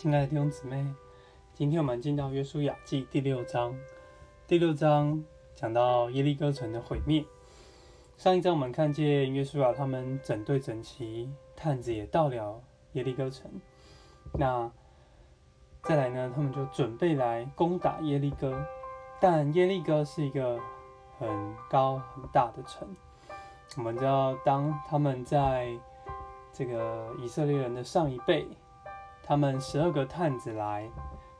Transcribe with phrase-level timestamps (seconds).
[0.00, 0.82] 亲爱的弟兄姊妹，
[1.52, 3.78] 今天我们进到约书亚记第六章。
[4.46, 5.22] 第六章
[5.54, 7.22] 讲到耶利哥城的毁灭。
[8.16, 13.50] 上一章我们看见约书亚他们整队整齐，探子也到了耶利哥城。
[14.32, 14.72] 那
[15.82, 18.58] 再来呢，他们就准备来攻打耶利哥。
[19.20, 20.58] 但耶利哥是一个
[21.18, 21.28] 很
[21.68, 22.88] 高很大的城。
[23.76, 25.78] 我们知道，当他们在
[26.54, 28.48] 这个以色列人的上一辈。
[29.30, 30.90] 他们十二个探子来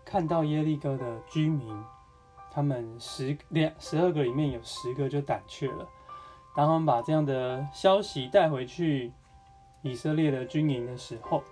[0.05, 1.77] 看到耶利哥的居民，
[2.49, 5.89] 他们十两十二个里面有十个就胆怯了。
[6.55, 9.13] 当他们把这样的消息带回去
[9.83, 11.43] 以色列的军营的时候，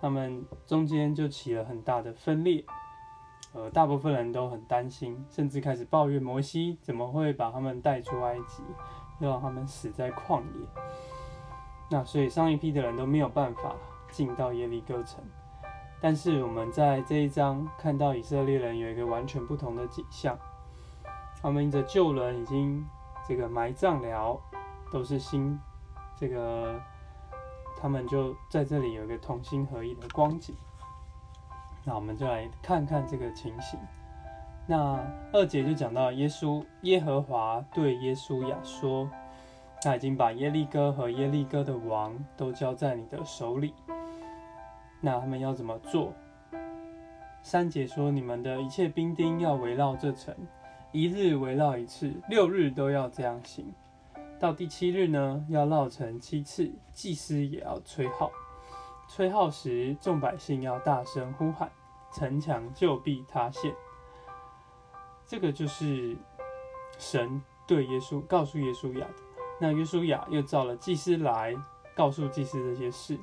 [0.00, 2.64] 他们中间就起了很大的分裂。
[3.52, 8.62] 呃，大部分人都很担心，甚至开始抱怨摩西怎么会把他们带出埃及，
[9.18, 10.82] 又让他们死在旷野。
[11.90, 13.74] 那所以上一批的人都没有办法
[14.12, 15.24] 进到耶利哥城。
[16.00, 20.38] 但是我们在这一章看到以色列人有一个完全不同的景象，
[21.40, 22.86] 他们的旧人已经
[23.26, 24.38] 这个埋葬了，
[24.92, 25.58] 都是新，
[26.16, 26.78] 这个
[27.80, 30.54] 他们就在这里有一个同心合一的光景。
[31.84, 33.78] 那我们就来看看这个情形。
[34.66, 35.00] 那
[35.32, 39.08] 二节就讲到耶稣耶和华对耶稣亚说
[39.80, 43.72] ：“他已经把耶利哥和耶利哥的王都交在你的手里。”
[45.06, 46.12] 那他们要怎么做？
[47.40, 50.34] 三姐说：“你们的一切兵丁要围绕这城，
[50.90, 53.72] 一日围绕一次，六日都要这样行。
[54.40, 58.32] 到第七日呢，要绕城七次，祭司也要吹号。
[59.08, 61.70] 吹号时，众百姓要大声呼喊，
[62.12, 63.72] 城墙就必塌陷。”
[65.24, 66.16] 这个就是
[66.98, 69.22] 神对耶稣告诉耶稣亚的。
[69.60, 71.54] 那耶稣亚又召了祭司来，
[71.94, 73.16] 告诉祭司这些事。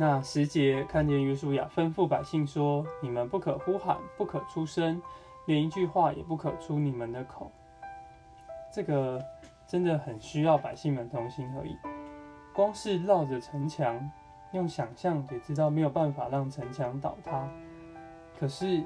[0.00, 5.02] 那时节看见约书亚吩咐百姓说：“你们不可呼喊，不可出声，
[5.46, 7.50] 连一句话也不可出你们的口。”
[8.72, 9.20] 这个
[9.66, 11.76] 真的很需要百姓们同心合意。
[12.54, 14.08] 光是绕着城墙，
[14.52, 17.50] 用想象也知道没有办法让城墙倒塌。
[18.38, 18.84] 可是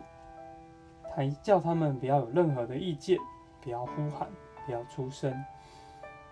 [1.15, 3.19] 还叫他们不要有任何的意见，
[3.61, 4.27] 不要呼喊，
[4.65, 5.31] 不要出声。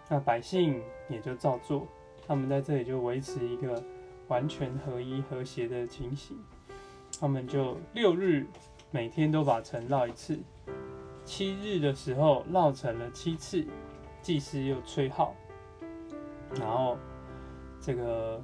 [0.09, 1.87] 那百姓也就照做，
[2.27, 3.85] 他们在这里就维持一个。
[4.31, 6.39] 完全合一和谐的情形，
[7.21, 8.47] 他们就六日
[8.93, 10.39] 每天都把城绕一次，
[11.25, 13.67] 七日的时候绕城了七次，
[14.23, 15.35] 祭司又吹号，
[16.55, 16.97] 然后
[17.81, 18.41] 这个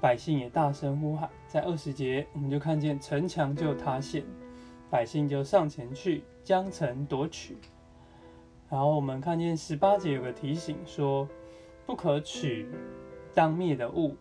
[0.00, 1.28] 百姓也大声呼喊。
[1.46, 4.24] 在二十节，我们就看见城墙就塌陷，
[4.88, 7.58] 百姓就上前去将城夺取。
[8.70, 11.28] 然后我们看见十八节有个提醒说，
[11.84, 12.66] 不可取
[13.34, 14.16] 当灭的物。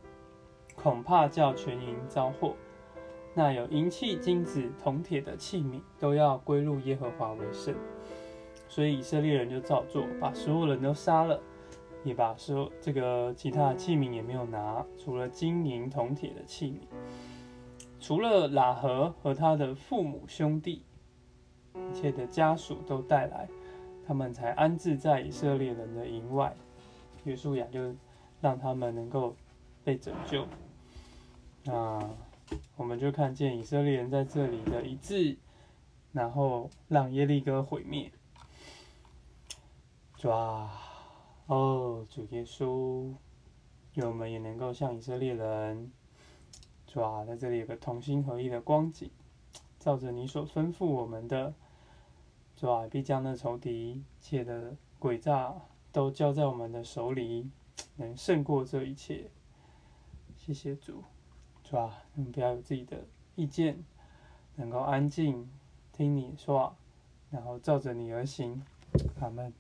[0.78, 2.56] 恐怕叫全营遭祸。
[3.34, 7.76] 那有银器、金子、铜铁的器皿，都要归入耶和华为圣。
[8.70, 11.40] 所以以色列人就照做，把所有人都杀了，
[12.04, 16.80] 也把所有这个其他的器皿也没有拿，除了金银铜铁的器皿，
[18.00, 20.84] 除了喇合和他的父母兄弟，
[21.74, 23.48] 一切的家属都带来，
[24.06, 26.56] 他们才安置在以色列人的营外。
[27.24, 27.96] 约书亚就
[28.42, 29.36] 让他们能够
[29.84, 30.46] 被拯救。
[31.68, 32.16] 那
[32.78, 35.38] 我们就看见以色列人在这里的一致，
[36.14, 38.10] 然后让耶利哥毁灭。
[40.16, 40.72] 主啊
[41.48, 43.14] 哦，主耶稣，
[43.96, 45.92] 愿我们也能够像以色列人，
[46.96, 49.12] 哇，在这里有个同心合一的光景，
[49.78, 51.54] 照着你所吩咐我们的，
[52.62, 55.54] 哇，必将那仇敌一切的诡诈
[55.92, 57.52] 都交在我们的手里，
[57.98, 59.30] 能胜过这一切。
[60.38, 61.04] 谢谢主。
[61.70, 62.02] 是吧？
[62.14, 62.98] 你不要有自己的
[63.36, 63.84] 意见，
[64.56, 65.50] 能够安静
[65.92, 66.74] 听你说，
[67.30, 68.64] 然后照着你而行，
[69.20, 69.52] 阿门。